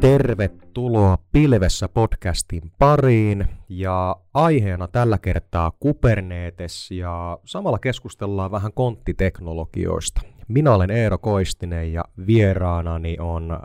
[0.00, 10.20] Tervetuloa Pilvessä podcastin pariin ja aiheena tällä kertaa Kubernetes ja samalla keskustellaan vähän konttiteknologioista.
[10.48, 13.58] Minä olen Eero Koistinen ja vieraanani on äh,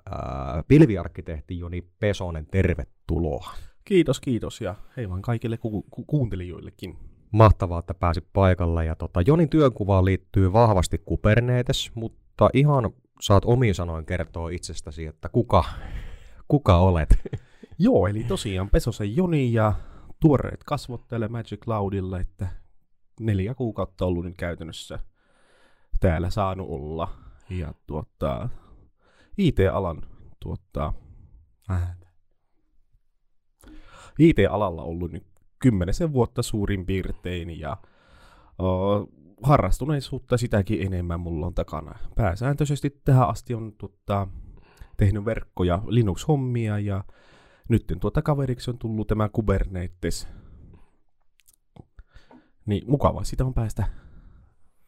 [0.67, 2.45] pilviarkkitehti Joni Pesonen.
[2.51, 3.53] Tervetuloa.
[3.85, 6.97] Kiitos, kiitos ja hei vaan kaikille ku- ku- kuuntelijoillekin.
[7.31, 8.85] Mahtavaa, että pääsit paikalle.
[8.85, 12.89] Ja tota, Jonin työnkuvaan liittyy vahvasti Kubernetes, mutta ihan
[13.21, 15.63] saat omiin sanoin kertoa itsestäsi, että kuka,
[16.47, 17.09] kuka olet.
[17.79, 19.73] Joo, eli tosiaan Pesosen Joni ja
[20.19, 22.47] tuoreet kasvot täällä Magic Cloudilla, että
[23.19, 24.99] neljä kuukautta ollut nyt käytännössä
[25.99, 27.13] täällä saanut olla.
[27.49, 28.49] Ja tuottaa
[29.37, 30.01] IT-alan
[30.39, 30.93] tuottaa,
[31.71, 31.97] äh,
[34.19, 35.25] IT-alalla ollut nyt
[35.59, 37.77] kymmenisen vuotta suurin piirtein ja
[39.43, 41.99] harrastuneisuutta sitäkin enemmän mulla on takana.
[42.15, 44.27] Pääsääntöisesti tähän asti on tuota,
[44.97, 47.03] tehnyt verkkoja Linux-hommia ja
[47.69, 50.27] nyt tuota kaveriksi on tullut tämä Kubernetes.
[52.65, 53.87] Niin mukavaa sitä on päästä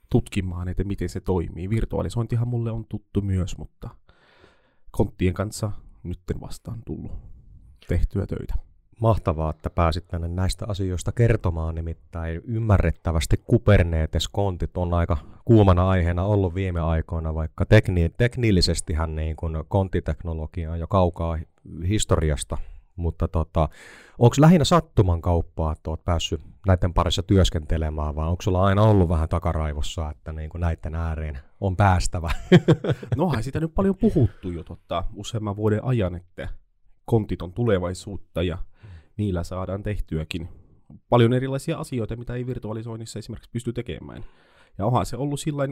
[0.09, 1.69] tutkimaan, että miten se toimii.
[1.69, 3.89] Virtualisointihan mulle on tuttu myös, mutta
[4.91, 5.71] konttien kanssa
[6.03, 7.11] nyt vastaan tullut
[7.87, 8.72] tehtyä töitä.
[8.99, 16.55] Mahtavaa, että pääsit tänne näistä asioista kertomaan, nimittäin ymmärrettävästi Kubernetes-kontit on aika kuumana aiheena ollut
[16.55, 21.37] viime aikoina, vaikka tekni- teknillisestihän niin kun konttiteknologia on jo kaukaa
[21.87, 22.57] historiasta,
[22.95, 23.69] mutta tota,
[24.19, 29.09] onko lähinnä sattuman kauppaa, että olet päässyt näiden parissa työskentelemään, vai onko sulla aina ollut
[29.09, 32.31] vähän takaraivossa, että niin kuin näiden ääreen on päästävä?
[33.17, 36.49] Nohan sitä nyt paljon puhuttu jo totta, useamman vuoden ajan, että
[37.05, 38.57] kontit on tulevaisuutta ja
[39.17, 40.49] niillä saadaan tehtyäkin
[41.09, 44.25] paljon erilaisia asioita, mitä ei virtualisoinnissa esimerkiksi pysty tekemään.
[44.77, 45.63] Ja onhan se ollut sillä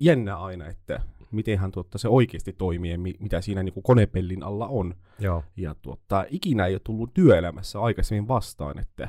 [0.00, 4.94] jännä aina, että mitenhän tuotta se oikeasti toimii, mitä siinä niin kuin konepellin alla on.
[5.18, 5.44] Joo.
[5.56, 9.08] Ja tuotta, ikinä ei ole tullut työelämässä aikaisemmin vastaan, että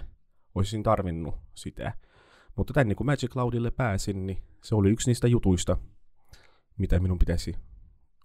[0.56, 1.94] olisin tarvinnut sitä.
[2.56, 5.78] Mutta tänne kun Magic Cloudille pääsin, niin se oli yksi niistä jutuista,
[6.78, 7.56] mitä minun pitäisi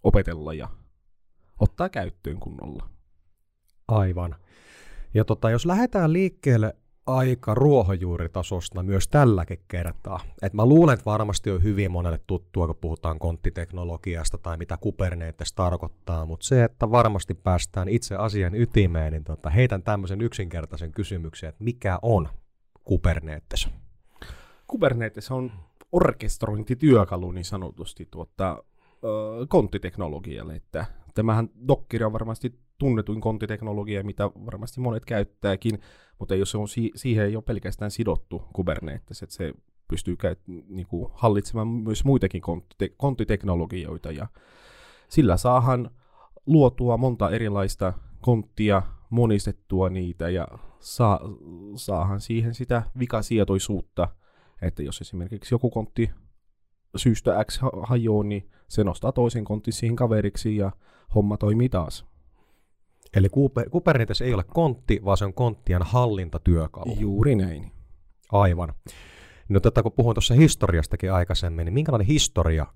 [0.03, 0.69] opetella ja
[1.61, 2.91] ottaa käyttöön kunnolla.
[3.89, 4.37] Aivan.
[5.17, 10.21] Ja tota, jos lähdetään liikkeelle aika ruohonjuuritasosta myös tälläkin kertaa.
[10.43, 15.53] Et mä luulen, että varmasti on hyvin monelle tuttua, kun puhutaan konttiteknologiasta tai mitä Kubernetes
[15.53, 21.49] tarkoittaa, mutta se, että varmasti päästään itse asian ytimeen, niin tota, heitän tämmöisen yksinkertaisen kysymyksen,
[21.49, 22.29] että mikä on
[22.85, 23.69] Kubernetes?
[24.67, 25.53] Kubernetes on
[25.93, 28.65] orkestrointityökalu niin sanotusti tuota,
[29.49, 35.79] konttiteknologialle, että tämähän Docker on varmasti tunnetuin konttiteknologia, mitä varmasti monet käyttääkin,
[36.19, 39.53] mutta jos se on si- siihen ei ole pelkästään sidottu Kubernetes, että se
[39.89, 44.27] pystyy käyt- niinku hallitsemaan myös muitakin konttite- konttiteknologioita, ja
[45.09, 45.91] sillä saahan
[46.47, 50.49] luotua monta erilaista konttia, monistettua niitä, ja
[50.81, 51.21] saa,
[51.77, 54.09] saahan siihen sitä vikasietoisuutta,
[54.63, 56.11] että jos esimerkiksi joku kontti
[56.97, 60.73] syystä X hajoaa, niin se nostaa toisen kontin siihen kaveriksi ja
[61.15, 62.16] homma toimii taas.
[63.15, 63.29] Eli
[63.71, 66.97] Kubernetes ei ole kontti, vaan se on konttien hallintatyökalu.
[66.99, 67.71] Juuri näin.
[68.33, 68.73] Aivan.
[69.49, 72.67] No tätä kun puhuin tuossa historiastakin aikaisemmin, niin minkälainen historia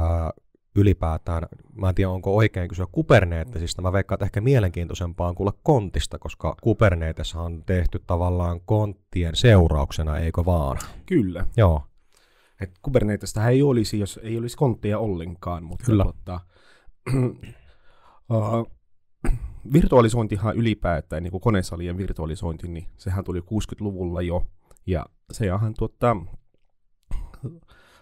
[0.00, 0.30] ää,
[0.76, 1.42] ylipäätään,
[1.74, 6.18] mä en tiedä onko oikein kysyä Kubernetesista, mä veikkaan, että ehkä mielenkiintoisempaa on kuulla kontista,
[6.18, 10.78] koska Kubernetes on tehty tavallaan konttien seurauksena, eikö vaan?
[11.06, 11.46] Kyllä.
[11.56, 11.82] Joo.
[12.60, 16.04] Et Kubernetesta ei olisi, jos ei olisi kontteja ollenkaan, mutta Kyllä.
[16.04, 16.40] Tota,
[18.32, 18.77] uh,
[19.72, 24.46] virtualisointihan ylipäätään, niin kuin konesalien virtualisointi, niin sehän tuli 60-luvulla jo,
[24.86, 26.16] ja sehän tuottaa,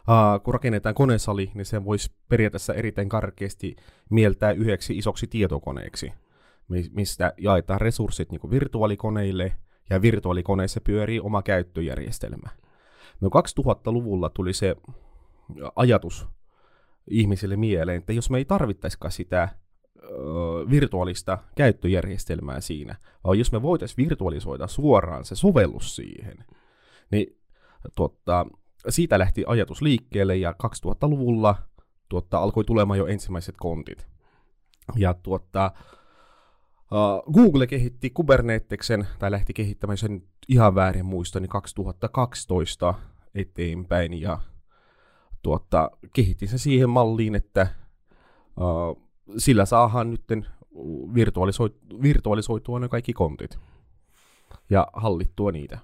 [0.08, 3.76] Uh, kun rakennetaan konesali, niin se voisi periaatteessa erittäin karkeasti
[4.10, 6.12] mieltää yhdeksi isoksi tietokoneeksi,
[6.90, 9.52] mistä jaetaan resurssit niin virtuaalikoneille,
[9.90, 12.50] ja virtuaalikoneissa pyörii oma käyttöjärjestelmä.
[13.20, 14.76] No 2000-luvulla tuli se
[15.76, 16.28] ajatus
[17.10, 19.48] ihmisille mieleen, että jos me ei tarvittaisikaan sitä
[20.70, 26.44] virtuaalista käyttöjärjestelmää siinä, vaan jos me voitaisiin virtualisoida suoraan se sovellus siihen,
[27.10, 27.38] niin
[27.96, 28.46] tuotta,
[28.88, 31.56] siitä lähti ajatus liikkeelle ja 2000-luvulla
[32.08, 34.06] tuotta, alkoi tulemaan jo ensimmäiset kontit.
[34.96, 35.72] Ja tuotta,
[36.92, 42.94] uh, Google kehitti Kuberneteksen, tai lähti kehittämään sen ihan väärin muista, niin 2012
[43.34, 44.38] eteenpäin, ja
[45.42, 47.66] tuotta, kehitti se siihen malliin, että
[48.60, 49.05] uh,
[49.38, 50.22] sillä saahan nyt
[51.14, 53.58] virtualisoit- virtualisoitua ne kaikki kontit
[54.70, 55.78] ja hallittua niitä.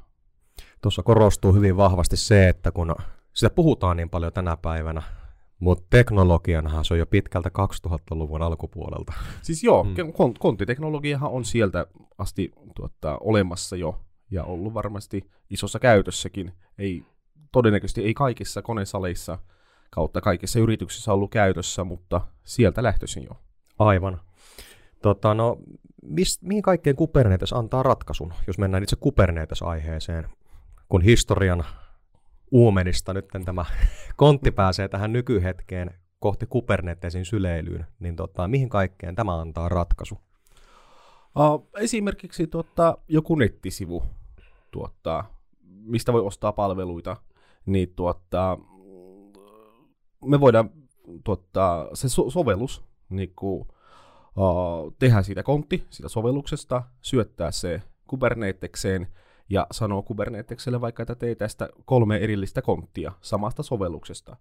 [0.82, 2.94] Tuossa korostuu hyvin vahvasti se, että kun
[3.32, 5.02] sitä puhutaan niin paljon tänä päivänä,
[5.58, 7.50] Mutta teknologianhan se on jo pitkältä
[7.86, 9.12] 2000-luvun alkupuolelta.
[9.42, 9.94] Siis joo, mm.
[10.38, 11.86] konttiteknologiahan on sieltä
[12.18, 14.00] asti tuota, olemassa jo
[14.30, 16.52] ja ollut varmasti isossa käytössäkin.
[16.78, 17.04] Ei,
[17.52, 19.38] todennäköisesti ei kaikissa konesaleissa
[19.94, 23.40] kautta kaikissa yrityksissä ollut käytössä, mutta sieltä lähtöisin jo.
[23.78, 24.20] Aivan.
[25.02, 25.58] Tota, no,
[26.02, 30.28] mis, mihin kaikkeen Kubernetes antaa ratkaisun, jos mennään itse Kubernetes-aiheeseen,
[30.88, 31.64] kun historian
[32.50, 33.64] uumenista nyt tämä
[34.16, 40.18] kontti pääsee tähän nykyhetkeen kohti Kubernetesin syleilyyn, niin tota, mihin kaikkeen tämä antaa ratkaisu?
[41.38, 44.02] Uh, esimerkiksi tuota, joku nettisivu,
[44.70, 47.16] tuottaa, mistä voi ostaa palveluita,
[47.66, 48.58] niin tuottaa,
[50.24, 50.70] me voidaan
[51.24, 53.60] tuottaa se so- sovellus niin kuin,
[54.36, 59.08] uh, tehdä siitä kontti, siitä sovelluksesta, syöttää se Kuberneteseen
[59.48, 64.36] ja sanoo Kuberneteselle vaikka, että tee tästä kolme erillistä konttia samasta sovelluksesta.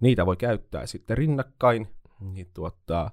[0.00, 1.88] Niitä voi käyttää sitten rinnakkain,
[2.20, 3.10] niin, tuottaa,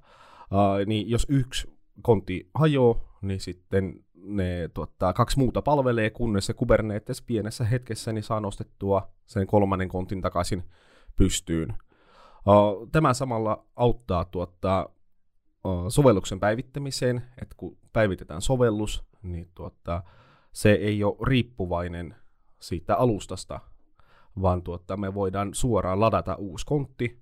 [0.51, 6.53] uh, niin jos yksi kontti hajoaa, niin sitten ne tuottaa, kaksi muuta palvelee, kunnes se
[6.53, 10.63] Kubernetes pienessä hetkessä niin saa nostettua sen kolmannen kontin takaisin
[11.15, 11.73] pystyyn.
[12.91, 14.89] Tämä samalla auttaa tuottaa
[15.89, 20.03] sovelluksen päivittämiseen, että kun päivitetään sovellus, niin tuottaa,
[20.53, 22.15] se ei ole riippuvainen
[22.59, 23.59] siitä alustasta,
[24.41, 27.21] vaan tuottaa, me voidaan suoraan ladata uusi kontti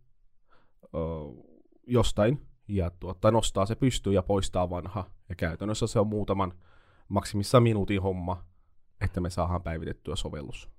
[1.87, 5.05] jostain ja tuottaa, nostaa se pystyyn ja poistaa vanha.
[5.29, 6.53] Ja käytännössä se on muutaman
[7.09, 8.43] maksimissa minuutin homma,
[9.01, 10.74] että me saadaan päivitettyä sovellus.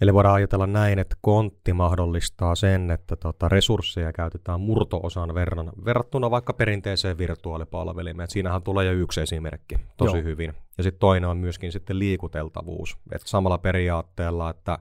[0.00, 6.30] Eli voidaan ajatella näin, että kontti mahdollistaa sen, että tota, resursseja käytetään murto-osan verran verrattuna
[6.30, 8.30] vaikka perinteiseen virtuaalipalvelimeen.
[8.30, 10.24] siinähän tulee jo yksi esimerkki tosi Joo.
[10.24, 10.54] hyvin.
[10.78, 12.98] Ja sitten toinen on myöskin sitten liikuteltavuus.
[13.12, 14.78] Et samalla periaatteella, että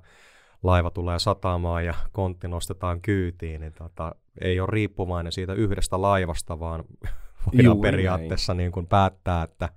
[0.64, 6.60] laiva tulee satamaan ja kontti nostetaan kyytiin, niin tota, ei ole riippuvainen siitä yhdestä laivasta,
[6.60, 6.84] vaan
[7.46, 9.70] voidaan Juuri periaatteessa niin kuin päättää, että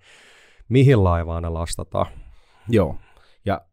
[0.69, 2.07] mihin laivaan ne lastataan.
[2.69, 2.97] Joo,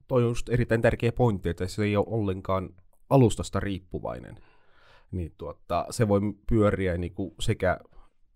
[0.08, 2.70] toi on just erittäin tärkeä pointti, että se ei ole ollenkaan
[3.10, 4.36] alustasta riippuvainen.
[5.12, 7.80] Niin tuota, se voi pyöriä niin kuin sekä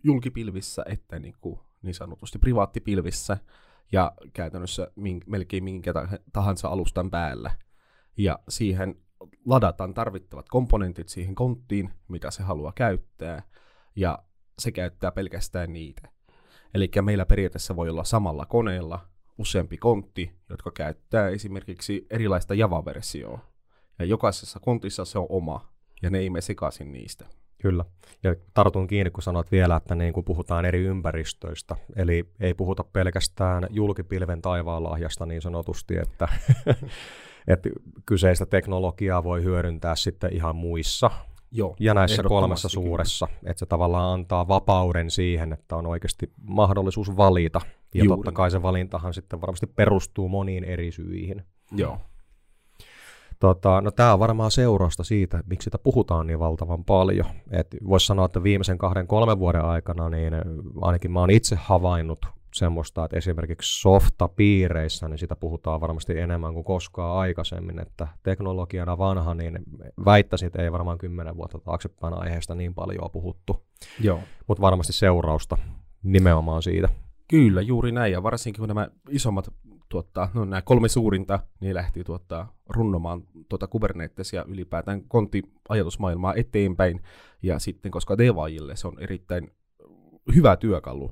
[0.03, 3.37] julkipilvissä että niin, kuin niin sanotusti privaattipilvissä
[3.91, 5.93] ja käytännössä min, melkein minkä
[6.33, 7.51] tahansa alustan päällä.
[8.17, 8.95] Ja siihen
[9.45, 13.43] ladataan tarvittavat komponentit siihen konttiin, mitä se haluaa käyttää,
[13.95, 14.19] ja
[14.59, 16.09] se käyttää pelkästään niitä.
[16.73, 19.10] Eli meillä periaatteessa voi olla samalla koneella
[19.41, 23.39] useampi kontti, jotka käyttää esimerkiksi erilaista Java-versioa.
[23.99, 25.69] Ja jokaisessa kontissa se on oma,
[26.01, 27.25] ja ne ei me sekaisin niistä.
[27.61, 27.85] Kyllä.
[28.23, 32.83] Ja tartun kiinni, kun sanoit vielä, että niin kun puhutaan eri ympäristöistä, eli ei puhuta
[32.83, 36.27] pelkästään julkipilven taivaanlahjasta niin sanotusti, että,
[37.47, 37.69] että
[38.05, 41.11] kyseistä teknologiaa voi hyödyntää sitten ihan muissa
[41.51, 43.51] Joo, ja näissä kolmessa suuressa, kyllä.
[43.51, 47.61] että se tavallaan antaa vapauden siihen, että on oikeasti mahdollisuus valita.
[47.95, 48.17] Ja Juuri.
[48.17, 51.43] totta kai se valintahan sitten varmasti perustuu moniin eri syihin.
[51.71, 51.97] Joo.
[53.39, 57.25] Tota, no tämä on varmaan seurausta siitä, miksi sitä puhutaan niin valtavan paljon.
[57.87, 60.33] Voisi sanoa, että viimeisen kahden, kolmen vuoden aikana niin
[60.81, 66.63] ainakin mä oon itse havainnut semmoista, että esimerkiksi softa-piireissä, niin sitä puhutaan varmasti enemmän kuin
[66.63, 69.59] koskaan aikaisemmin, että teknologiana vanha, niin
[70.05, 73.63] väittäisin, että ei varmaan kymmenen vuotta taaksepäin aiheesta niin paljon puhuttu.
[73.99, 74.19] Joo.
[74.47, 75.57] Mutta varmasti seurausta
[76.03, 76.89] nimenomaan siitä.
[77.31, 79.53] Kyllä, juuri näin, ja varsinkin kun nämä isommat
[79.89, 87.01] tuottaa, no nämä kolme suurinta, niin lähti tuottaa runnomaan tuota Kubernetesia ylipäätään kontti-ajatusmaailmaa eteenpäin,
[87.43, 89.51] ja sitten koska devaajille se on erittäin
[90.35, 91.11] hyvä työkalu,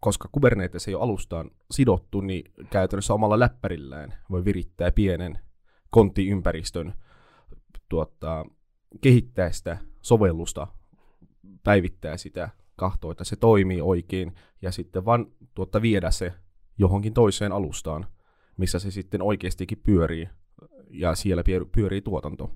[0.00, 5.38] koska Kubernetes ei ole alustaan sidottu, niin käytännössä omalla läppärillään voi virittää pienen
[5.90, 6.94] konttiympäristön,
[7.88, 8.44] tuottaa,
[9.00, 10.66] kehittää sitä sovellusta,
[11.64, 12.48] päivittää sitä,
[12.80, 16.32] kahtoa, että se toimii oikein, ja sitten vaan tuotta viedä se
[16.78, 18.06] johonkin toiseen alustaan,
[18.56, 20.28] missä se sitten oikeastikin pyörii,
[20.90, 22.50] ja siellä pyörii tuotanto.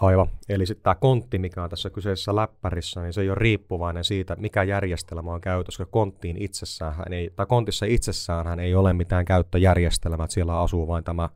[0.00, 0.26] Aivan.
[0.48, 4.36] Eli sitten tämä kontti, mikä on tässä kyseisessä läppärissä, niin se ei ole riippuvainen siitä,
[4.36, 9.24] mikä järjestelmä on käytössä, koska konttiin itsessään, ei, tai kontissa itsessään hän ei ole mitään
[9.24, 11.28] käyttöjärjestelmää, että siellä asuu vain tämä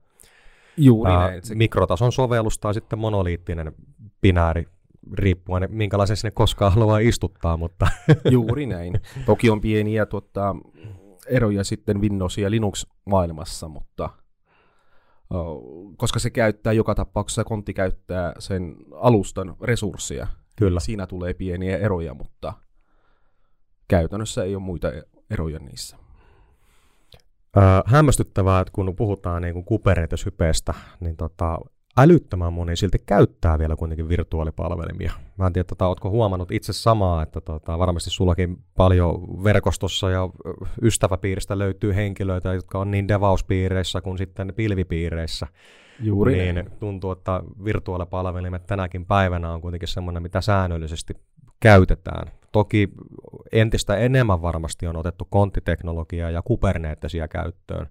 [0.77, 1.43] Juuri ää, näin.
[1.55, 3.73] mikrotason sovellus tai sitten monoliittinen
[4.21, 4.69] binääri,
[5.13, 7.57] riippuen minkälaisen sinne koskaan haluaa istuttaa.
[7.57, 7.89] Mutta
[8.31, 9.01] Juuri näin.
[9.27, 10.57] Toki on pieniä tuota,
[11.27, 14.11] eroja sitten Windows- ja Linux-maailmassa, mutta–
[15.97, 20.27] koska se käyttää joka tapauksessa, kontti käyttää sen alustan resursseja.
[20.57, 20.81] Kyllä.
[20.81, 22.53] Siinä tulee pieniä eroja, mutta
[23.89, 24.89] käytännössä ei ole muita
[25.31, 25.97] eroja niissä.
[27.57, 31.59] Öö, hämmästyttävää, että kun puhutaan niin kuin Kubernetes-hypeestä, niin tota,
[31.99, 35.13] älyttömän moni silti käyttää vielä kuitenkin virtuaalipalvelimia.
[35.39, 40.29] Mä en tiedä, tota, ootko huomannut itse samaa, että tota, varmasti sullakin paljon verkostossa ja
[40.83, 45.47] ystäväpiiristä löytyy henkilöitä, jotka on niin devauspiireissä kuin sitten pilvipiireissä.
[46.01, 51.15] Juuri niin tuntuu, että virtuaalipalvelimet tänäkin päivänä on kuitenkin semmoinen, mitä säännöllisesti
[51.61, 52.31] käytetään.
[52.53, 52.89] Toki
[53.53, 57.87] entistä enemmän varmasti on otettu konttiteknologiaa ja Kubernetesia käyttöön,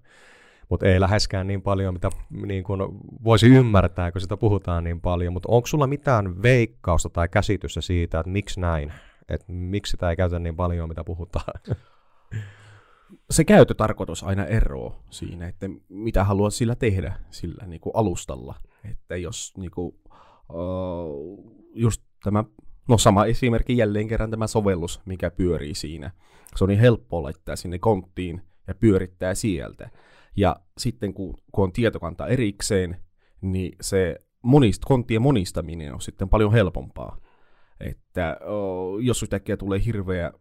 [0.68, 2.10] mutta ei läheskään niin paljon, mitä
[2.46, 5.32] niin kun voisi ymmärtää, kun sitä puhutaan niin paljon.
[5.32, 8.92] Mutta onko sulla mitään veikkausta tai käsitystä siitä, että miksi näin?
[9.28, 11.60] Että miksi sitä ei käytä niin paljon, mitä puhutaan?
[13.30, 18.54] se käytötarkoitus aina eroaa siinä, että mitä haluat sillä tehdä sillä niin kuin alustalla.
[18.90, 19.94] Että jos niin kuin,
[20.52, 22.44] uh, just tämä,
[22.88, 26.10] no sama esimerkki jälleen kerran tämä sovellus, mikä pyörii siinä.
[26.56, 29.90] Se on niin helppo laittaa sinne konttiin ja pyörittää sieltä.
[30.36, 32.96] Ja sitten kun, kun on tietokanta erikseen,
[33.40, 37.18] niin se monist, konttien monistaminen on sitten paljon helpompaa.
[37.80, 38.36] Että
[39.02, 40.32] jos yhtäkkiä tulee hirveä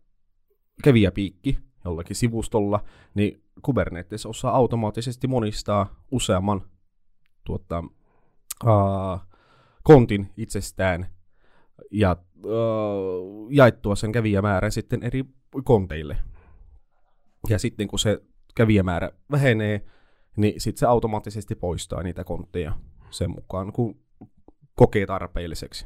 [0.84, 2.84] kävijäpiikki, jollakin sivustolla,
[3.14, 6.62] niin Kubernetes osaa automaattisesti monistaa useamman
[7.44, 7.84] tuota,
[8.64, 9.20] uh,
[9.84, 11.08] kontin itsestään
[11.92, 15.26] ja uh, jaettua sen kävijämäärän sitten eri
[15.64, 16.18] konteille.
[17.50, 18.22] Ja sitten kun se
[18.55, 19.81] kävijämäärä vähenee,
[20.36, 22.74] niin sitten se automaattisesti poistaa niitä kontteja
[23.10, 24.00] sen mukaan, kun
[24.75, 25.86] kokee tarpeelliseksi.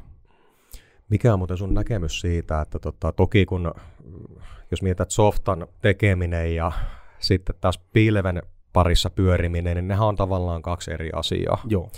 [1.08, 3.72] Mikä on muuten sun näkemys siitä, että tota, toki kun,
[4.70, 6.72] jos mietät softan tekeminen ja
[7.18, 11.60] sitten taas pilven parissa pyöriminen, niin nehän on tavallaan kaksi eri asiaa.
[11.68, 11.90] Joo,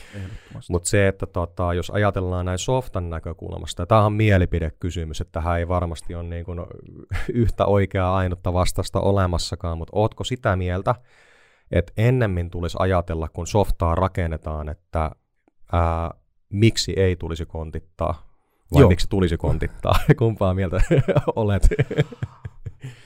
[0.71, 5.59] Mutta se, että tota, jos ajatellaan näin softan näkökulmasta, ja tämä on mielipidekysymys, että tähän
[5.59, 6.61] ei varmasti ole niin kuin
[7.33, 10.95] yhtä oikeaa ainutta vastasta olemassakaan, mutta ootko sitä mieltä,
[11.71, 15.11] että ennemmin tulisi ajatella, kun softaa rakennetaan, että
[15.73, 16.11] ää,
[16.49, 18.31] miksi ei tulisi kontittaa,
[18.75, 18.89] vai Joo.
[18.89, 19.95] miksi tulisi kontittaa?
[20.19, 20.81] Kumpaa mieltä
[21.37, 21.69] olet?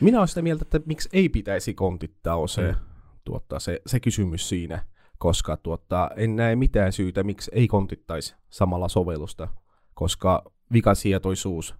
[0.00, 2.93] Minä olen sitä mieltä, että miksi ei pitäisi kontittaa on se, mm.
[3.24, 4.84] Tuottaa se, se kysymys siinä,
[5.18, 9.48] koska tuottaa, en näe mitään syytä, miksi ei kontittaisi samalla sovellusta,
[9.94, 11.74] koska vikasietoisuus,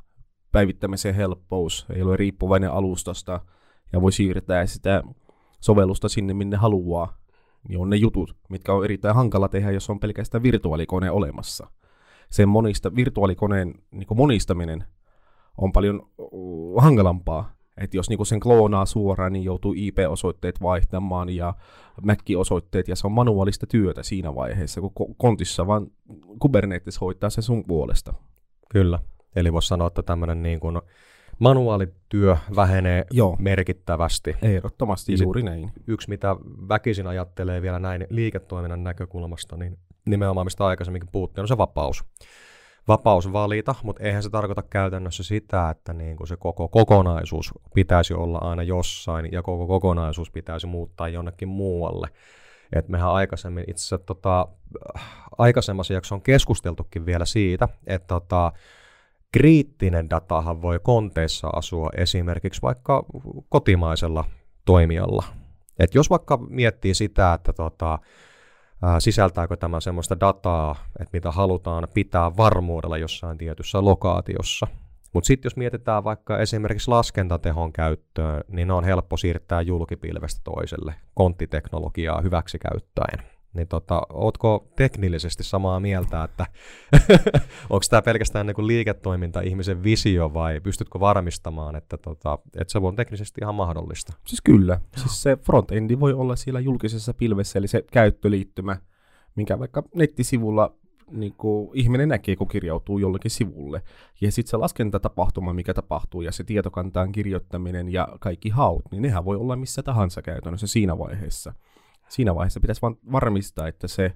[0.52, 3.40] päivittämisen helppous, ei ole riippuvainen alustasta
[3.92, 5.02] ja voi siirtää sitä
[5.60, 7.18] sovellusta sinne, minne haluaa,
[7.68, 11.66] niin on ne jutut, mitkä on erittäin hankala tehdä, jos on pelkästään virtuaalikone olemassa–
[12.34, 14.84] sen monista, virtuaalikoneen niin monistaminen
[15.58, 17.53] on paljon uh, hankalampaa.
[17.76, 21.54] Että jos niinku sen kloonaa suoraan, niin joutuu IP-osoitteet vaihtamaan ja
[22.02, 25.86] MAC-osoitteet, ja se on manuaalista työtä siinä vaiheessa, kun kontissa vaan
[26.38, 28.14] Kubernetes hoitaa se sun puolesta.
[28.70, 28.98] Kyllä.
[29.36, 30.80] Eli voisi sanoa, että tämmöinen niin kuin
[31.38, 33.36] manuaalityö vähenee Joo.
[33.38, 34.36] merkittävästi.
[34.42, 35.72] Ehdottomasti ja juuri näin.
[35.86, 36.36] Yksi, mitä
[36.68, 42.04] väkisin ajattelee vielä näin liiketoiminnan näkökulmasta, niin nimenomaan mistä aikaisemminkin puhuttiin, on se vapaus.
[42.88, 48.14] Vapaus valita, mutta eihän se tarkoita käytännössä sitä, että niin kuin se koko kokonaisuus pitäisi
[48.14, 52.08] olla aina jossain ja koko kokonaisuus pitäisi muuttaa jonnekin muualle.
[52.72, 54.48] Et mehän aikaisemmin itse asiassa tota,
[55.38, 58.52] aikaisemmassa jaksossa on keskusteltukin vielä siitä, että tota,
[59.32, 63.04] kriittinen datahan voi konteissa asua esimerkiksi vaikka
[63.48, 64.24] kotimaisella
[64.64, 65.24] toimijalla.
[65.78, 67.98] Et jos vaikka miettii sitä, että tota,
[68.98, 74.66] sisältääkö tämä semmoista dataa, että mitä halutaan pitää varmuudella jossain tietyssä lokaatiossa.
[75.12, 80.94] Mutta sitten jos mietitään vaikka esimerkiksi laskentatehon käyttöön, niin ne on helppo siirtää julkipilvestä toiselle
[81.14, 83.33] konttiteknologiaa hyväksi käyttäen.
[83.54, 86.46] Niin tota, ootko teknillisesti samaa mieltä, että
[87.70, 92.96] onko tämä pelkästään niin liiketoiminta ihmisen visio vai pystytkö varmistamaan, että, tota, että se on
[92.96, 94.12] teknisesti ihan mahdollista?
[94.26, 94.80] Siis kyllä.
[94.96, 98.76] Siis se frontendi voi olla siellä julkisessa pilvessä, eli se käyttöliittymä,
[99.36, 100.74] minkä vaikka nettisivulla
[101.10, 103.82] niin kuin ihminen näkee, kun kirjautuu jollekin sivulle.
[104.20, 109.24] Ja sitten se laskentatapahtuma, mikä tapahtuu, ja se tietokantaan kirjoittaminen ja kaikki haut, niin nehän
[109.24, 111.54] voi olla missä tahansa käytännössä siinä vaiheessa
[112.08, 114.12] siinä vaiheessa pitäisi vaan varmistaa, että se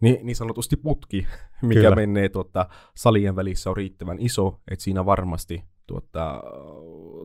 [0.00, 1.26] niin, niin sanotusti putki,
[1.62, 1.96] mikä Kyllä.
[1.96, 6.42] menee tuota, salien välissä on riittävän iso, että siinä varmasti tuota,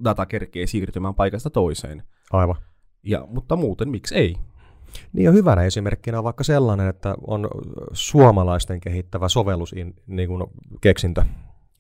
[0.03, 2.03] data kerkee siirtymään paikasta toiseen.
[2.31, 2.55] Aivan.
[3.03, 4.36] Ja, mutta muuten miksi ei?
[5.13, 7.48] Niin ja hyvänä esimerkkinä on vaikka sellainen, että on
[7.93, 9.75] suomalaisten kehittävä sovellus
[10.07, 10.43] niin kuin
[10.81, 11.24] keksintö.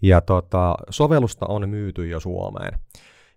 [0.01, 2.79] Ja tota, sovellusta on myyty jo Suomeen.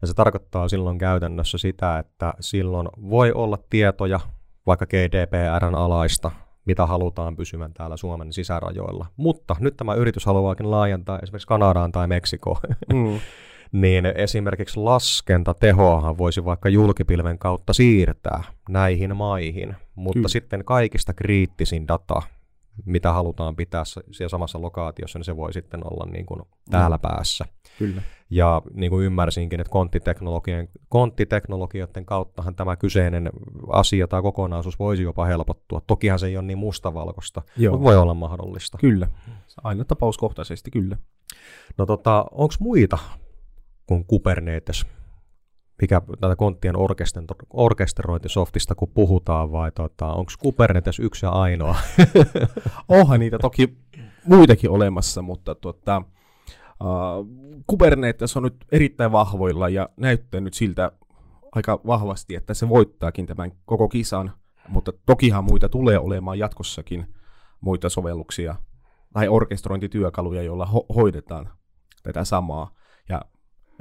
[0.01, 4.21] Ja se tarkoittaa silloin käytännössä sitä, että silloin voi olla tietoja
[4.67, 6.31] vaikka GDPRn alaista,
[6.65, 9.07] mitä halutaan pysymään täällä Suomen sisärajoilla.
[9.17, 12.61] Mutta nyt tämä yritys haluaakin laajentaa esimerkiksi Kanadaan tai Meksikoon.
[12.93, 13.21] Mm.
[13.83, 20.29] niin esimerkiksi laskentatehoahan voisi vaikka julkipilven kautta siirtää näihin maihin, mutta Kyllä.
[20.29, 22.23] sitten kaikista kriittisin data
[22.85, 27.45] mitä halutaan pitää siellä samassa lokaatiossa, niin se voi sitten olla niin kuin täällä päässä.
[27.79, 28.03] Kyllä.
[28.31, 33.31] Ja niin kuin ymmärsinkin, että konttiteknologian, konttiteknologioiden kauttahan tämä kyseinen
[33.69, 35.81] asia tai kokonaisuus voisi jopa helpottua.
[35.87, 37.73] Tokihan se ei ole niin mustavalkoista, Joo.
[37.73, 38.79] mutta voi olla mahdollista.
[38.79, 39.09] Kyllä,
[39.63, 40.97] aina tapauskohtaisesti kyllä.
[41.79, 42.99] No tota, onko muita
[43.87, 44.87] kuin Kubernetes?
[45.83, 46.75] Mikä tätä konttien
[47.51, 51.77] orkesterointisoftista kun puhutaan, vai tota, onko Kubernetes yksi ja ainoa?
[52.89, 53.79] Onhan niitä toki
[54.25, 56.03] muitakin olemassa, mutta tuota,
[56.81, 57.27] Uh,
[57.67, 60.93] Kubernetes on nyt erittäin vahvoilla ja näyttänyt siltä
[61.53, 64.33] aika vahvasti, että se voittaakin tämän koko kisan,
[64.69, 67.15] mutta tokihan muita tulee olemaan jatkossakin
[67.61, 68.55] muita sovelluksia
[69.13, 71.49] tai orkestrointityökaluja, joilla ho- hoidetaan
[72.03, 72.71] tätä samaa.
[73.09, 73.23] Ja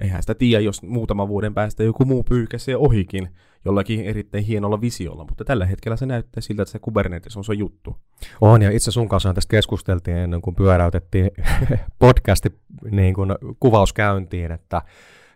[0.02, 3.30] eihän sitä tiedä, jos muutaman vuoden päästä joku muu pyyhkäisee ohikin
[3.66, 7.54] jollakin erittäin hienolla visiolla, mutta tällä hetkellä se näyttää siltä, että se Kubernetes on se
[7.54, 7.96] juttu.
[8.42, 11.32] On, ja itse sun kanssa tästä keskusteltiin ennen kuin pyöräytettiin
[12.00, 12.50] podcasti
[12.92, 14.82] niin kuin kuvauskäyntiin, että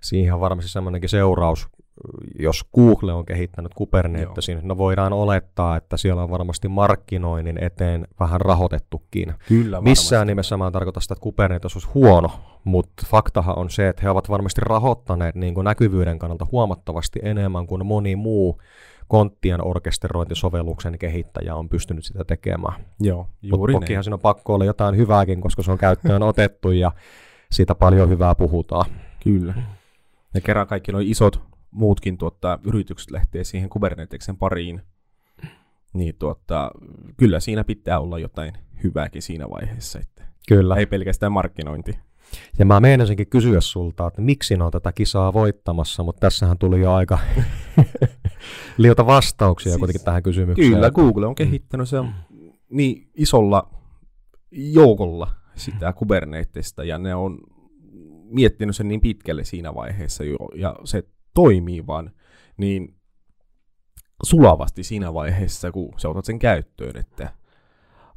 [0.02, 1.68] siihen on varmasti semmoinenkin seuraus,
[2.40, 4.62] jos Google on kehittänyt Kubernetesin, Joo.
[4.66, 9.34] no voidaan olettaa, että siellä on varmasti markkinoinnin eteen vähän rahoitettukin.
[9.48, 9.90] Kyllä, varmasti.
[9.90, 12.32] Missään nimessä mä en tarkoita sitä, että Kubernetes olisi huono,
[12.64, 17.68] mutta faktahan on se, että he ovat varmasti rahoittaneet niin kuin näkyvyyden kannalta huomattavasti enemmän
[17.68, 18.62] kuin moni muu
[19.08, 22.86] konttien orkesterointisovelluksen kehittäjä on pystynyt sitä tekemään.
[23.00, 26.72] Joo, juuri Mut tokihan siinä on pakko olla jotain hyvääkin, koska se on käyttöön otettu
[26.72, 26.92] ja
[27.52, 28.86] siitä paljon hyvää puhutaan.
[29.24, 29.54] Kyllä.
[30.34, 34.82] Ja kerran kaikki nuo isot muutkin tuottaa, yritykset lähtee siihen Kuberneteksen pariin,
[35.94, 36.72] niin tuottaa,
[37.18, 40.00] kyllä siinä pitää olla jotain hyvääkin siinä vaiheessa.
[40.00, 40.76] Että kyllä.
[40.76, 42.00] Ei pelkästään markkinointi.
[42.60, 46.82] Ja mä meinasinkin kysyä sulta, että miksi ne on tätä kisaa voittamassa, mutta tässähän tuli
[46.82, 47.20] jo aika
[48.78, 50.72] liota vastauksia siis, kuitenkin tähän kysymykseen.
[50.72, 52.06] Kyllä, Google on kehittänyt sen
[52.70, 53.70] niin isolla
[54.52, 57.40] joukolla sitä Kubernetesta, ja ne on
[58.24, 62.12] miettinyt sen niin pitkälle siinä vaiheessa jo, ja se toimii vaan
[62.58, 62.96] niin
[64.24, 67.34] sulavasti siinä vaiheessa, kun sä otat sen käyttöön, että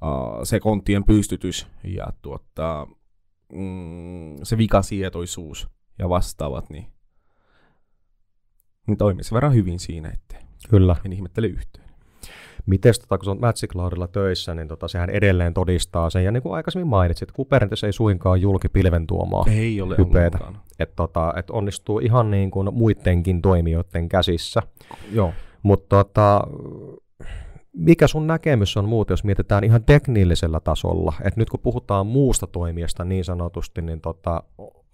[0.03, 2.87] uh, se konttien pystytys ja tuota,
[3.53, 6.87] mm, se vikasietoisuus ja vastaavat, niin,
[8.87, 10.37] niin toimii se verran hyvin siinä, että
[10.71, 10.97] Kyllä.
[11.05, 11.82] en ihmettele yhtään.
[12.66, 16.25] Miten tota, kun Magic Cloudilla töissä, niin tota, sehän edelleen todistaa sen.
[16.25, 20.38] Ja niin kuin aikaisemmin mainitsit, Kubernetes ei suinkaan julkipilven tuomaa ei ole hypeitä.
[20.79, 24.62] Että tota, et onnistuu ihan niin kuin muidenkin toimijoiden käsissä.
[25.12, 25.33] Joo.
[25.62, 26.40] Mutta tota,
[27.72, 31.12] mikä sun näkemys on muuten, jos mietitään ihan teknillisellä tasolla?
[31.25, 34.42] että nyt kun puhutaan muusta toimijasta niin sanotusti, niin tota,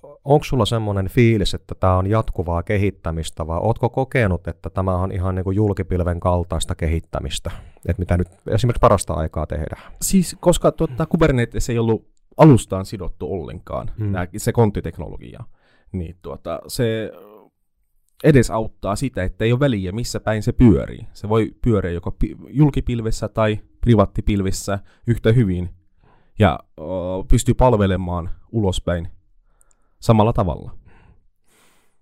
[0.03, 5.13] onko sulla semmoinen fiilis, että tämä on jatkuvaa kehittämistä, vai ootko kokenut, että tämä on
[5.13, 7.51] ihan niin kuin julkipilven kaltaista kehittämistä,
[7.89, 9.93] että mitä nyt esimerkiksi parasta aikaa tehdään?
[10.03, 14.13] Siis koska tuota, Kubernetes ei ollut alustaan sidottu ollenkaan, hmm.
[14.13, 15.45] nää, se konttiteknologia,
[15.93, 17.13] niin tuota, se
[18.25, 21.07] edesauttaa sitä, että ei ole väliä, missä päin se pyörii.
[21.13, 25.71] Se voi pyöriä joko pi- julkipilvessä tai privaattipilvessä yhtä hyvin,
[26.39, 29.09] ja o, pystyy palvelemaan ulospäin
[30.01, 30.71] samalla tavalla.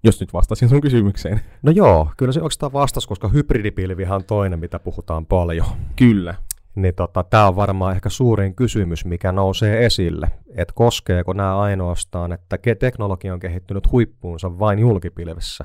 [0.04, 1.40] Jos nyt vastasin sun kysymykseen.
[1.62, 5.66] No joo, kyllä se oikeastaan vastas, koska hybridipilvihan on toinen, mitä puhutaan paljon.
[5.96, 6.34] Kyllä.
[6.74, 10.30] Niin tota, tämä on varmaan ehkä suurin kysymys, mikä nousee esille.
[10.56, 15.64] Että koskeeko nämä ainoastaan, että teknologia on kehittynyt huippuunsa vain julkipilvessä.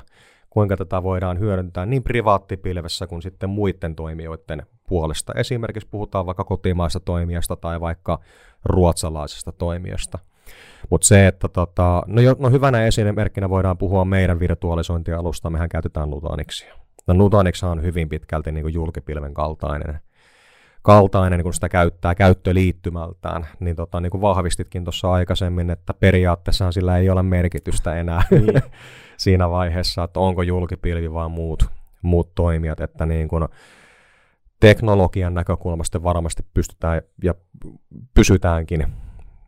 [0.50, 5.32] Kuinka tätä voidaan hyödyntää niin privaattipilvessä kuin sitten muiden toimijoiden puolesta.
[5.36, 8.18] Esimerkiksi puhutaan vaikka kotimaista toimijasta tai vaikka
[8.64, 10.18] ruotsalaisesta toimijasta–
[10.90, 16.10] mutta se, että tota, no, jo, no hyvänä esimerkkinä voidaan puhua meidän virtualisointialusta, mehän käytetään
[16.10, 16.74] Nutanixia.
[17.06, 20.00] No Nutanix on hyvin pitkälti niin kuin julkipilven kaltainen,
[20.82, 26.98] kaltainen, kun sitä käyttää käyttöliittymältään, niin, tota, niin kuin vahvistitkin tuossa aikaisemmin, että periaatteessa sillä
[26.98, 28.62] ei ole merkitystä enää niin.
[29.16, 31.66] siinä vaiheessa, että onko julkipilvi vai muut,
[32.02, 33.48] muut toimijat, että niin kuin
[34.60, 37.34] teknologian näkökulmasta varmasti pystytään ja
[38.14, 38.86] pysytäänkin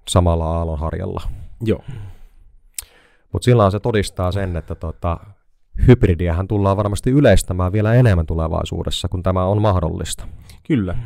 [0.09, 1.23] samalla aallonharjalla.
[1.61, 1.85] Joo.
[3.33, 5.21] Mutta silloin se todistaa sen, että tota,
[5.89, 10.29] hybridiähän tullaan varmasti yleistämään vielä enemmän tulevaisuudessa, kun tämä on mahdollista.
[10.67, 10.99] Kyllä.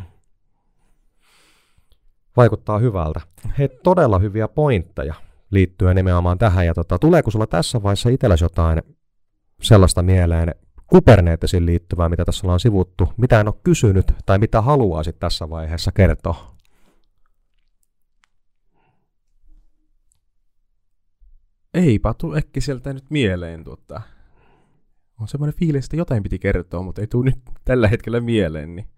[2.37, 3.20] Vaikuttaa hyvältä.
[3.58, 5.14] He todella hyviä pointteja
[5.50, 6.66] liittyen nimenomaan tähän.
[6.66, 8.82] Ja tota, tuleeko sulla tässä vaiheessa itselläsi jotain
[9.62, 10.54] sellaista mieleen
[10.87, 15.92] Kubernetesin liittyvää, mitä tässä ollaan sivuttu, mitä en ole kysynyt tai mitä haluaisit tässä vaiheessa
[15.92, 16.58] kertoa?
[21.79, 24.01] Eipä tuu äkki sieltä nyt mieleen tuota.
[25.21, 28.77] On semmoinen fiilis, että jotain piti kertoa, mutta ei tule nyt tällä hetkellä mieleen.
[28.77, 28.88] Niin.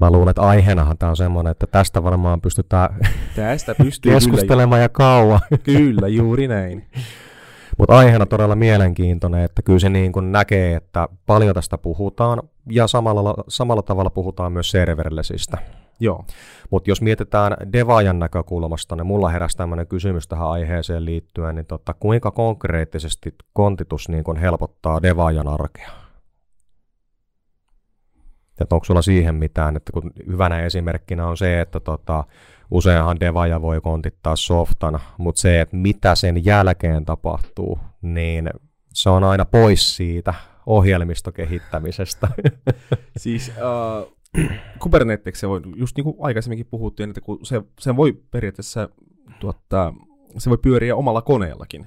[0.00, 2.96] Mä luulen, että aiheenahan tämä on semmoinen, että tästä varmaan pystytään
[3.36, 5.40] Tästä pystyy keskustelemaan ja kauan.
[5.62, 6.86] Kyllä, juuri näin.
[7.78, 12.86] Mutta aiheena todella mielenkiintoinen, että kyllä se niin kuin näkee, että paljon tästä puhutaan ja
[12.86, 15.58] samalla, samalla tavalla puhutaan myös serverlessistä.
[16.00, 16.24] Joo.
[16.70, 21.94] Mutta jos mietitään devaajan näkökulmasta, niin mulla heräsi tämmöinen kysymys tähän aiheeseen liittyen, niin tota,
[21.94, 25.90] kuinka konkreettisesti kontitus niin kun helpottaa devaajan arkea?
[28.60, 32.24] Että onko sulla siihen mitään, että kun hyvänä esimerkkinä on se, että tota,
[32.70, 38.50] useinhan devaja voi kontittaa softana, mutta se, että mitä sen jälkeen tapahtuu, niin
[38.92, 40.34] se on aina pois siitä
[40.66, 42.28] ohjelmistokehittämisestä.
[43.16, 44.17] siis uh,
[44.82, 48.88] Kubernetes, voi, just niin kuin aikaisemminkin puhuttiin, että kun se, se voi periaatteessa
[49.40, 49.94] tuottaa,
[50.38, 51.86] se voi pyöriä omalla koneellakin,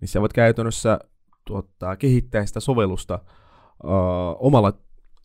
[0.00, 0.98] niin sä voit käytännössä
[1.44, 3.14] tuottaa, kehittää sitä sovellusta
[3.84, 3.90] uh,
[4.38, 4.72] omalla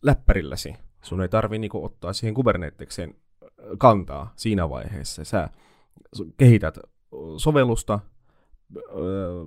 [0.02, 0.74] läppärilläsi.
[1.02, 3.14] Sun ei tarvi niin kuin, ottaa siihen Kuberneteseen
[3.78, 5.24] kantaa siinä vaiheessa.
[5.24, 5.48] Sä
[6.36, 6.78] kehität
[7.36, 8.00] sovellusta,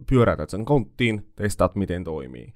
[0.10, 2.54] pyöräytät sen konttiin, testaat miten toimii.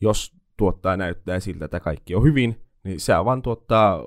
[0.00, 4.00] Jos tuottaa näyttää siltä, että kaikki on hyvin, niin sä vaan tuottaa,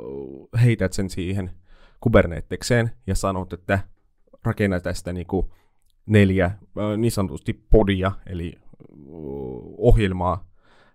[0.64, 1.52] heität sen siihen
[2.00, 3.80] Kuberneteseen ja sanot, että
[4.44, 5.54] rakenna tästä niinku
[6.06, 6.52] neljä
[6.98, 8.54] niin sanotusti podia, eli
[9.78, 10.50] ohjelmaa,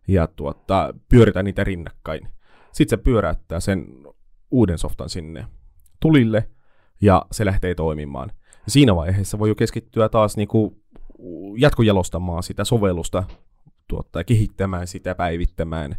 [0.08, 2.28] ja tuottaa, pyöritä niitä rinnakkain.
[2.72, 3.86] Sitten se pyöräyttää sen
[4.50, 5.46] uuden softan sinne
[6.00, 6.48] tulille,
[7.00, 8.30] ja se lähtee toimimaan.
[8.68, 10.82] Siinä vaiheessa voi jo keskittyä taas niinku
[11.58, 13.24] jatkojalostamaan sitä sovellusta,
[13.88, 15.96] tuottaa, kehittämään sitä, päivittämään.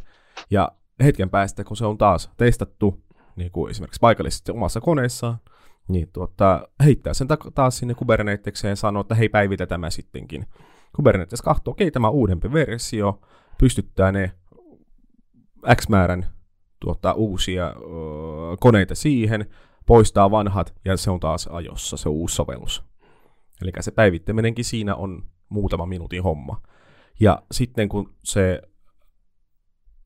[0.49, 0.71] Ja
[1.03, 3.03] hetken päästä, kun se on taas testattu,
[3.35, 5.37] niin kuin esimerkiksi paikallisesti omassa koneessaan,
[5.87, 10.45] niin tuota, heittää sen taas sinne Kuberneteseen ja sanoo, että hei, päivitä tämä sittenkin.
[10.95, 13.21] Kubernetes katsoo, okei, okay, tämä uudempi versio,
[13.57, 14.31] pystyttää ne
[15.75, 16.25] X määrän
[16.79, 17.73] tuottaa uusia ö,
[18.59, 19.45] koneita siihen,
[19.85, 22.83] poistaa vanhat ja se on taas ajossa se uusi sovellus.
[23.61, 26.61] Eli se päivittäminenkin siinä on muutama minuutin homma.
[27.19, 28.61] Ja sitten kun se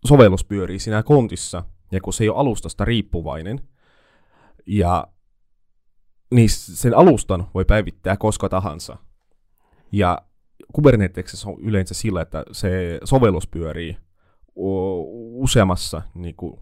[0.08, 3.60] sovellus pyörii siinä kontissa, ja kun se ei ole alustasta riippuvainen,
[4.66, 5.08] ja
[6.32, 8.98] niin sen alustan voi päivittää koska tahansa.
[9.92, 10.22] Ja
[10.74, 13.98] Kubernetesessä on yleensä sillä, että se sovellus pyörii
[14.56, 16.60] useammassa niin, kuin,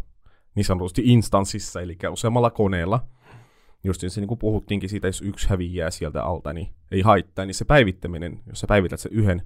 [0.55, 3.07] niin sanotusti instanssissa, eli useammalla koneella.
[3.83, 7.55] Just se, niin kuin puhuttiinkin siitä, jos yksi häviää sieltä alta, niin ei haittaa, niin
[7.55, 9.41] se päivittäminen, jos sä päivität sen yhden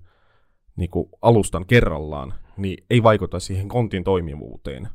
[0.75, 4.89] niin kuin alustan kerrallaan, niin ei vaikuta siihen kontin toimivuuteen.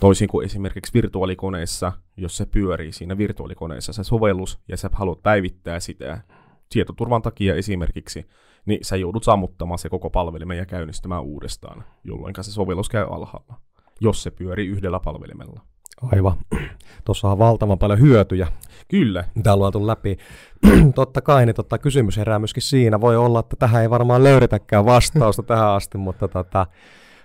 [0.00, 5.80] Toisin kuin esimerkiksi virtuaalikoneessa, jos se pyörii siinä virtuaalikoneessa se sovellus ja sä haluat päivittää
[5.80, 6.20] sitä
[6.68, 8.26] tietoturvan takia esimerkiksi,
[8.66, 13.60] niin sä joudut sammuttamaan se koko palvelimen ja käynnistämään uudestaan, jolloin se sovellus käy alhaalla,
[14.00, 15.60] jos se pyörii yhdellä palvelimella.
[16.02, 16.36] Aivan.
[17.04, 18.48] Tuossa on valtavan paljon hyötyjä.
[18.88, 19.24] Kyllä.
[19.34, 20.18] Mitä on luotu läpi.
[20.94, 23.00] Totta kai, niin totta, kysymys herää myöskin siinä.
[23.00, 26.66] Voi olla, että tähän ei varmaan löydetäkään vastausta tähän asti, mutta tota,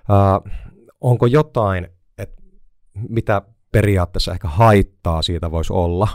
[0.09, 0.51] uh,
[1.01, 2.41] onko jotain, että
[3.09, 6.07] mitä periaatteessa ehkä haittaa siitä voisi olla,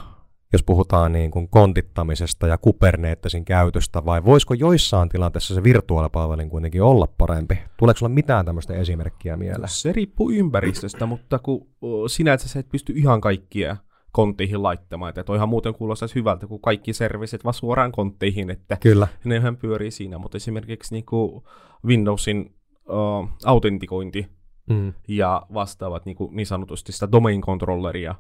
[0.53, 6.83] jos puhutaan niin kuin kontittamisesta ja Kubernetesin käytöstä, vai voisiko joissain tilanteissa se virtuaalipalvelin kuitenkin
[6.83, 7.59] olla parempi?
[7.77, 9.69] Tuleeko sulla mitään tämmöistä esimerkkiä mieleen?
[9.69, 11.67] Se riippuu ympäristöstä, mutta kun
[12.07, 13.77] sinänsä sä et pysty ihan kaikkia
[14.13, 15.09] kontteihin laittamaan.
[15.09, 19.09] Että toihan muuten kuulostaisi hyvältä, kun kaikki serviset vaan suoraan kontteihin, että Kyllä.
[19.25, 20.19] nehän pyörii siinä.
[20.19, 21.43] Mutta esimerkiksi niin kuin
[21.87, 22.55] Windowsin
[22.89, 24.27] uh, autentikointi
[24.71, 24.93] mm.
[25.09, 28.15] ja vastaavat niin, kuin niin sanotusti sitä domain controlleria,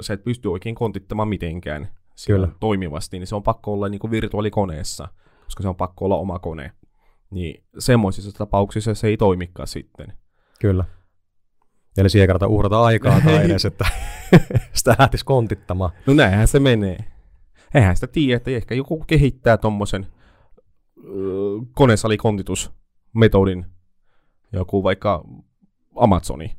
[0.00, 1.88] sä et pysty oikein kontittamaan mitenkään
[2.26, 2.48] Kyllä.
[2.60, 5.08] toimivasti, niin se on pakko olla niin kuin virtuaalikoneessa,
[5.44, 6.72] koska se on pakko olla oma kone.
[7.30, 10.12] Niin semmoisissa tapauksissa se ei toimikaan sitten.
[10.60, 10.84] Kyllä.
[11.96, 13.84] Eli siihen kannattaa uhrata aikaa tai edes, että
[14.72, 15.90] sitä lähtisi kontittamaan.
[16.06, 16.98] No näinhän se menee.
[17.74, 20.06] Eihän sitä tiedä, että ehkä joku kehittää tuommoisen
[21.74, 23.66] konesalikontitusmetodin,
[24.52, 25.24] joku vaikka
[25.96, 26.56] Amazoni.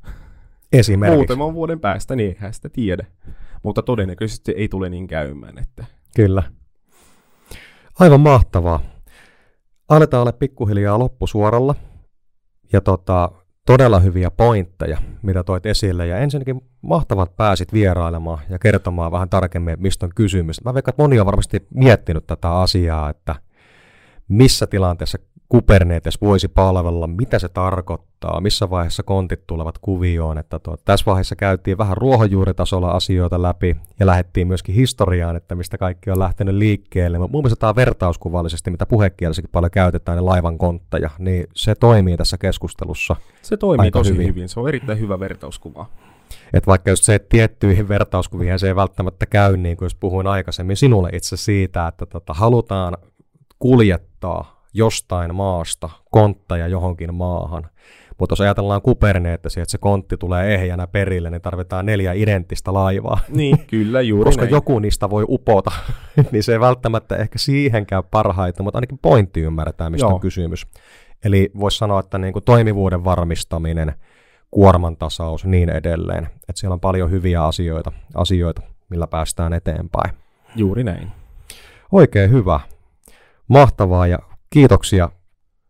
[0.80, 1.18] Esimerkiksi.
[1.18, 3.06] Muutaman vuoden päästä, niin eihän sitä tiedä.
[3.64, 5.58] Mutta todennäköisesti ei tule niin käymään.
[5.58, 5.86] Että...
[6.16, 6.44] Kyllä.
[8.00, 8.80] Aivan mahtavaa.
[9.90, 11.76] Aletaan olla pikkuhiljaa loppusuoralla.
[12.74, 13.32] Ja tota,
[13.66, 16.08] todella hyviä pointteja, mitä toit esille.
[16.08, 20.64] Ja ensinnäkin mahtavat pääsit vierailemaan ja kertomaan vähän tarkemmin, mistä on kysymys.
[20.64, 23.36] Mä veikkaan, että moni on varmasti miettinyt tätä asiaa, että
[24.28, 25.18] missä tilanteessa
[25.50, 30.38] Kubernetes voisi palvella, mitä se tarkoittaa, missä vaiheessa kontit tulevat kuvioon.
[30.38, 35.78] Että tuo, tässä vaiheessa käytiin vähän ruohonjuuritasolla asioita läpi ja lähdettiin myöskin historiaan, että mistä
[35.78, 37.18] kaikki on lähtenyt liikkeelle.
[37.18, 42.18] Mutta mun mielestä tämä vertauskuvallisesti, mitä puhekielissäkin paljon käytetään, ne laivan kontteja, niin se toimii
[42.18, 44.28] tässä keskustelussa Se toimii tosi hyvin.
[44.28, 44.50] hyvin.
[44.50, 45.86] Se on erittäin hyvä vertauskuva.
[46.54, 50.28] Että vaikka just se, että tiettyihin vertauskuviin se ei välttämättä käy, niin kuin jos puhuin
[50.28, 52.98] aikaisemmin sinulle itse siitä, että tota, halutaan
[53.60, 57.70] kuljettaa jostain maasta kontteja johonkin maahan.
[58.20, 63.20] Mutta jos ajatellaan Kubernetesia, että se kontti tulee ehjänä perille, niin tarvitaan neljä identtistä laivaa.
[63.30, 64.52] Niin, kyllä, juuri Koska näin.
[64.52, 65.72] joku niistä voi upota,
[66.32, 70.14] niin se ei välttämättä ehkä siihen käy parhaiten, mutta ainakin pointti ymmärretään, mistä Joo.
[70.14, 70.68] on kysymys.
[71.26, 73.94] Eli voisi sanoa, että niin kuin toimivuuden varmistaminen,
[74.52, 76.24] kuorman tasaus, niin edelleen.
[76.26, 80.12] Että siellä on paljon hyviä asioita, asioita, millä päästään eteenpäin.
[80.56, 81.12] Juuri näin.
[81.92, 82.60] Oikein hyvä.
[83.48, 84.20] Mahtavaa ja
[84.56, 85.10] kiitoksia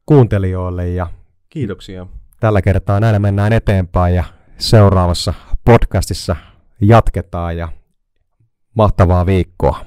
[0.06, 1.08] kuuntelijoille ja
[1.50, 2.08] Kiitoksia.
[2.40, 4.24] tällä kertaa näillä mennään eteenpäin ja
[4.58, 5.34] seuraavassa
[5.66, 6.36] podcastissa
[6.82, 7.68] jatketaan ja
[8.76, 9.86] mahtavaa viikkoa.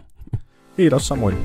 [0.76, 1.36] Kiitos samoin.